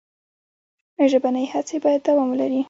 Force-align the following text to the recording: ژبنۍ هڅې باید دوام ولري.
ژبنۍ 1.11 1.45
هڅې 1.53 1.77
باید 1.83 2.01
دوام 2.07 2.27
ولري. 2.31 2.59